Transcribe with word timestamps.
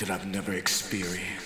that 0.00 0.10
I've 0.10 0.26
never 0.26 0.54
experienced. 0.54 1.39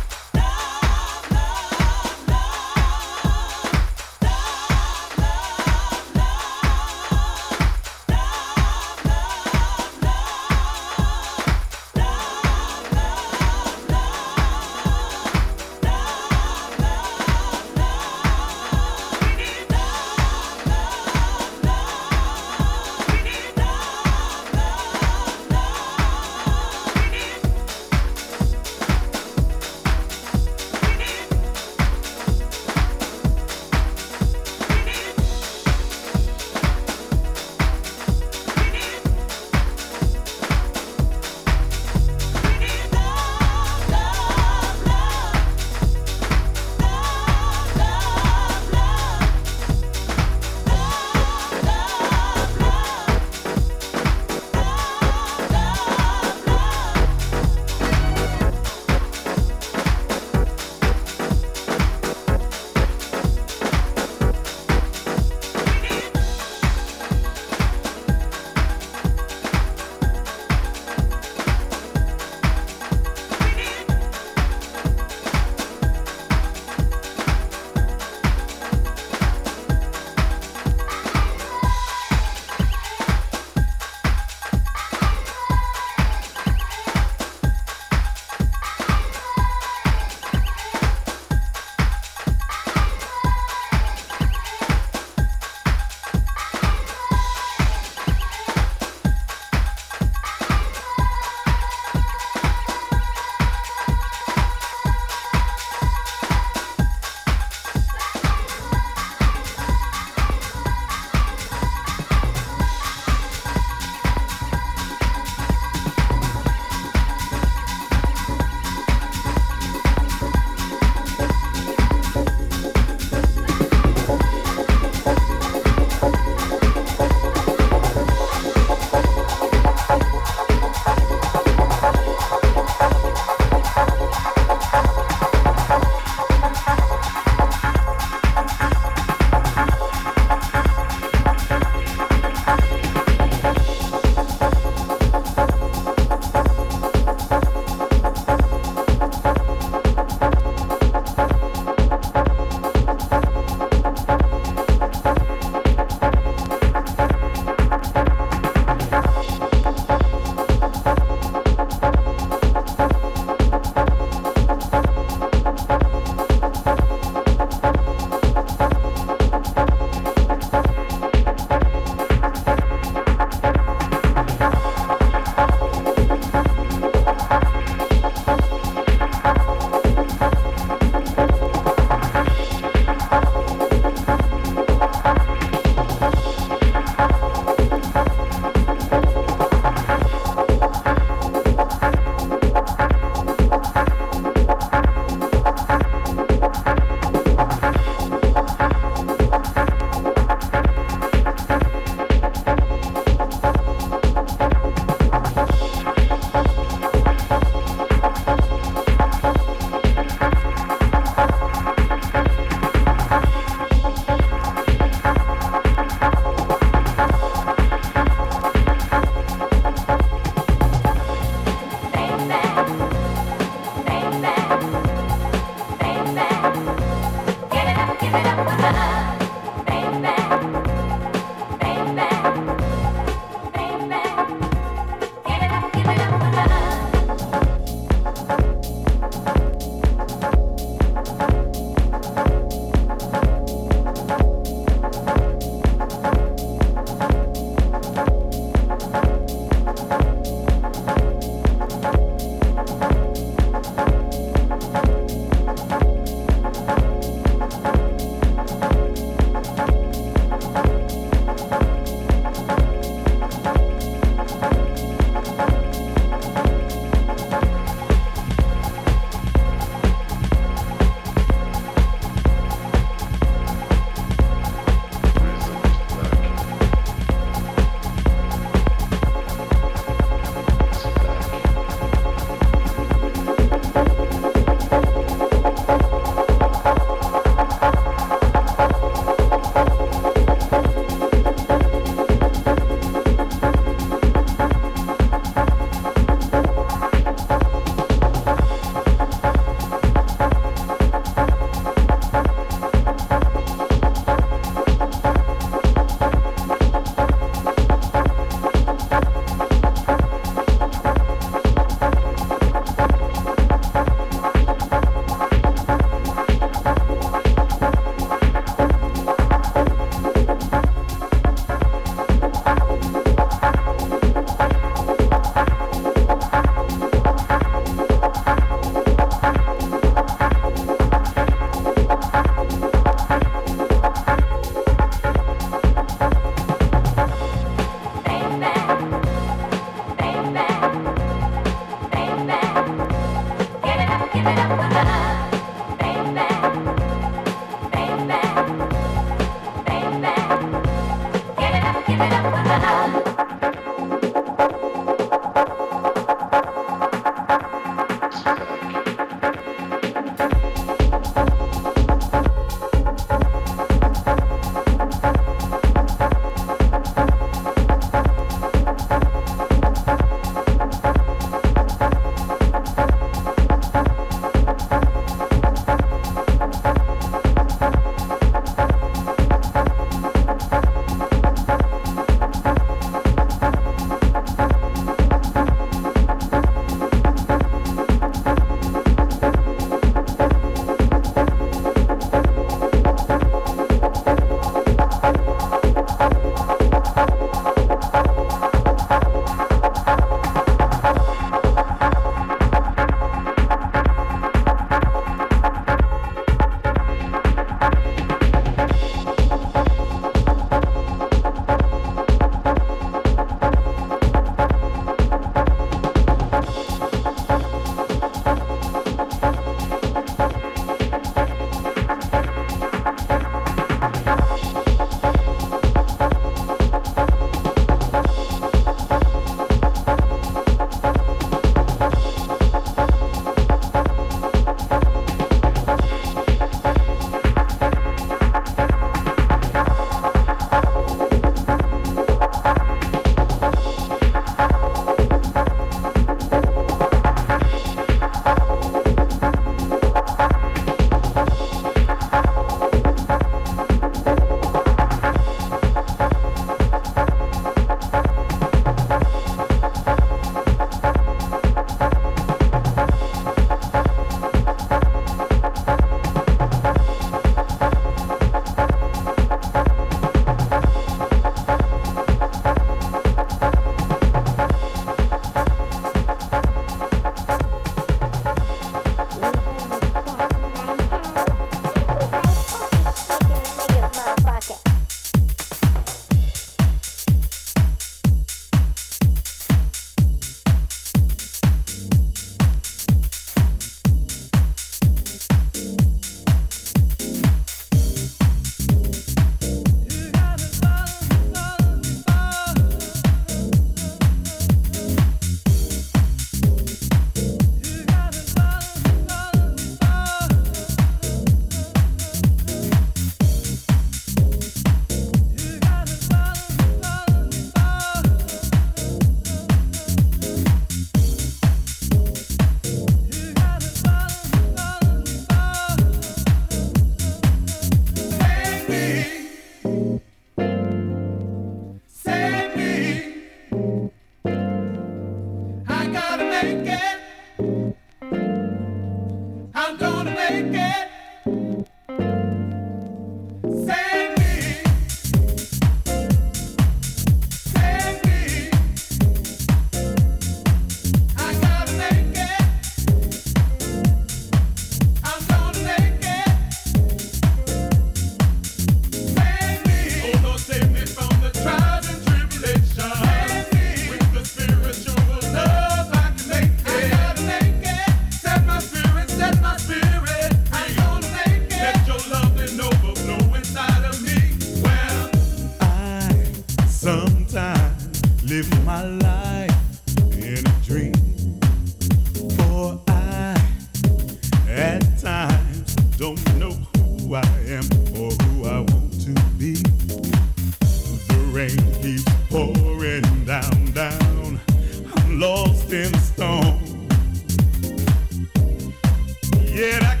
Yeah, 599.54 600.00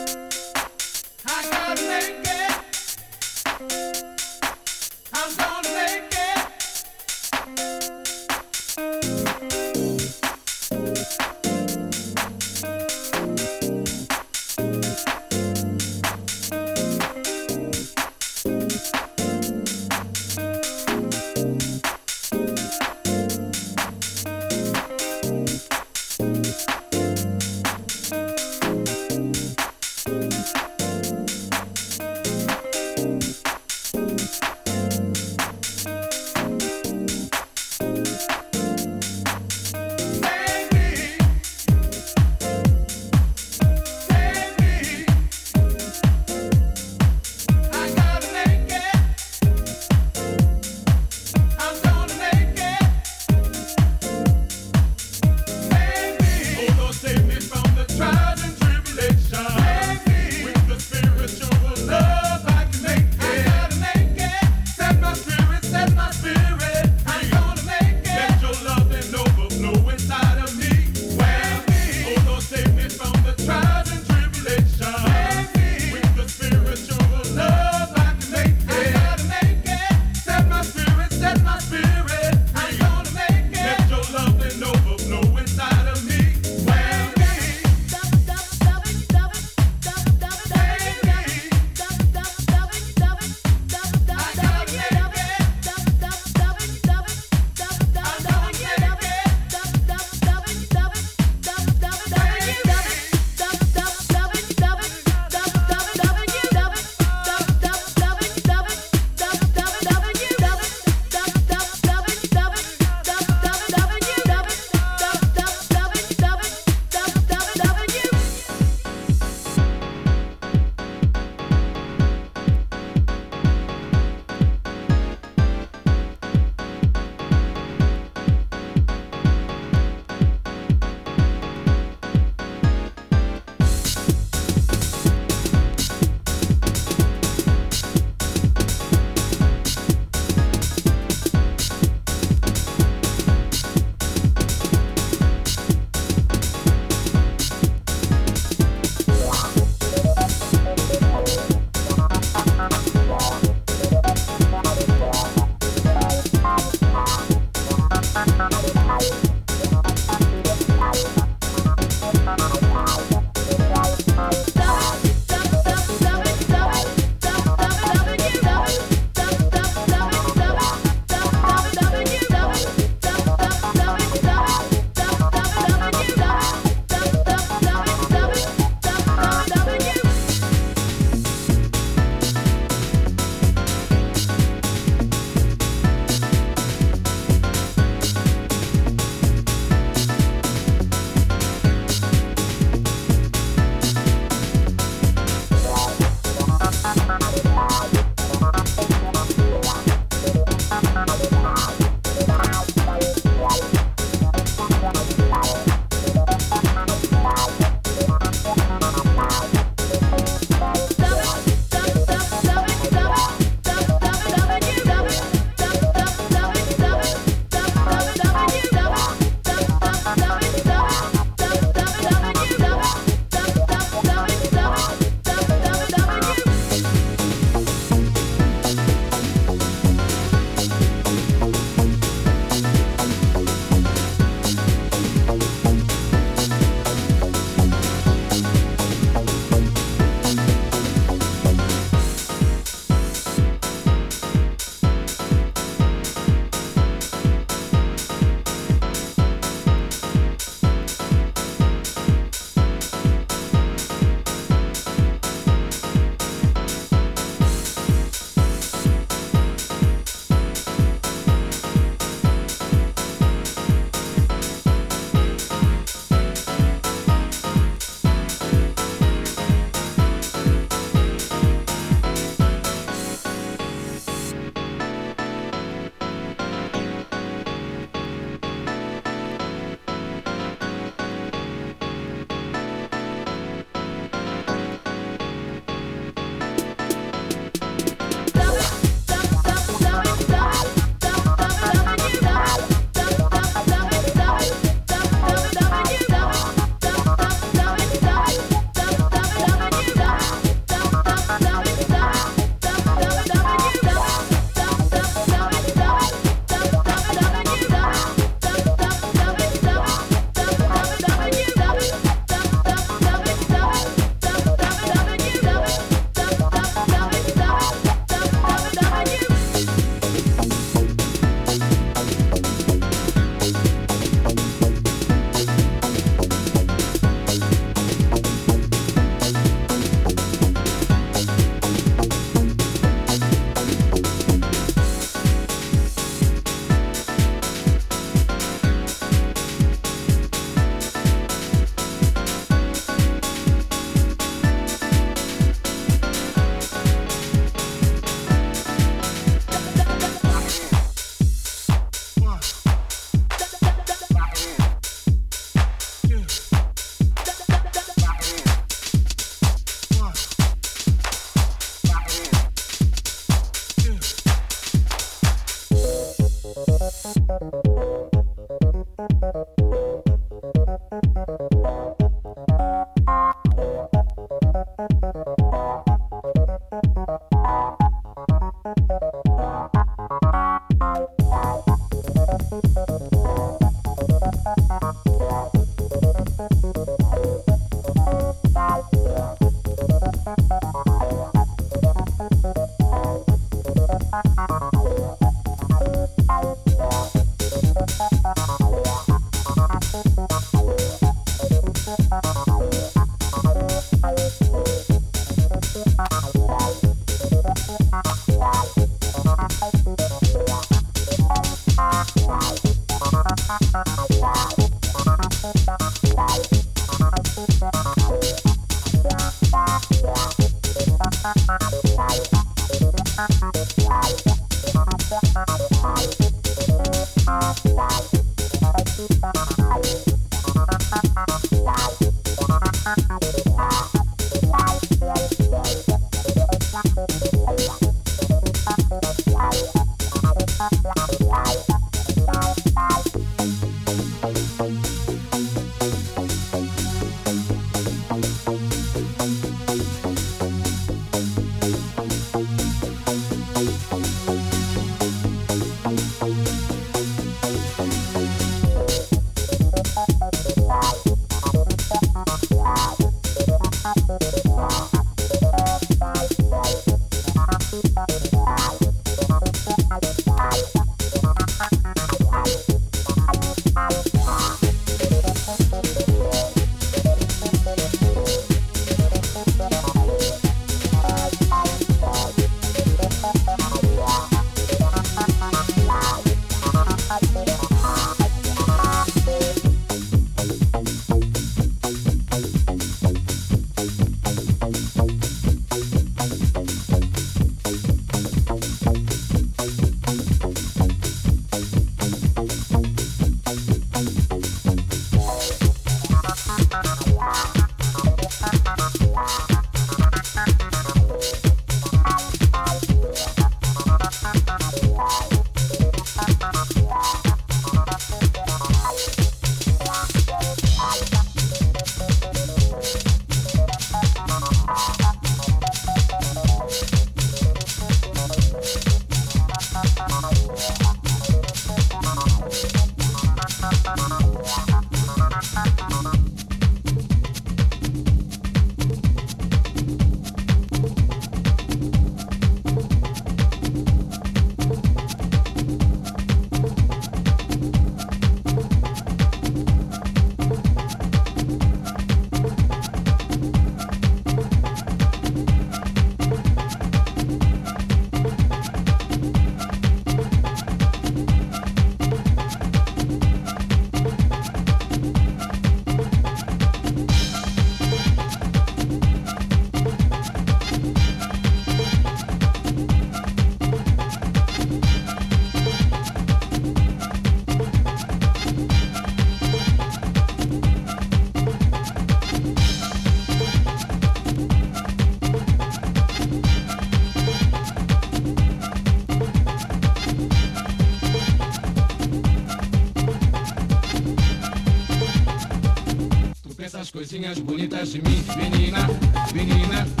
coisinhas 597.11 597.39
bonitas 597.39 597.91
de 597.91 598.01
mim, 598.01 598.23
menina, 598.37 598.87
menina. 599.33 600.00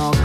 Got 0.00 0.16